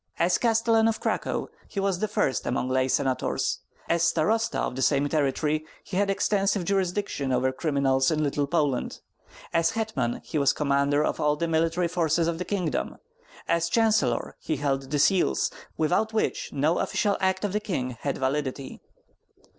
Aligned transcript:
As 0.17 0.39
castellan 0.39 0.87
of 0.87 0.99
Cracow, 0.99 1.49
he 1.67 1.79
was 1.79 1.99
the 1.99 2.07
first 2.07 2.47
among 2.47 2.69
lay 2.69 2.87
senators; 2.87 3.59
as 3.87 4.01
starosta 4.01 4.57
of 4.59 4.75
the 4.75 4.81
same 4.81 5.07
territory, 5.07 5.63
he 5.83 5.95
had 5.95 6.09
extensive 6.09 6.65
jurisdiction 6.65 7.31
over 7.31 7.51
criminals 7.51 8.09
in 8.09 8.23
Little 8.23 8.47
Poland; 8.47 8.99
as 9.53 9.69
hetman, 9.73 10.19
he 10.23 10.39
was 10.39 10.53
commander 10.53 11.05
of 11.05 11.19
all 11.19 11.35
the 11.35 11.47
military 11.47 11.87
forces 11.87 12.27
of 12.27 12.39
the 12.39 12.45
kingdom; 12.45 12.97
as 13.47 13.69
chancellor, 13.69 14.35
he 14.39 14.55
held 14.55 14.89
the 14.89 14.97
seals, 14.97 15.51
without 15.77 16.13
which 16.13 16.51
no 16.51 16.79
official 16.79 17.15
act 17.19 17.45
of 17.45 17.53
the 17.53 17.59
king 17.59 17.95
had 17.99 18.17
validity. 18.17 18.81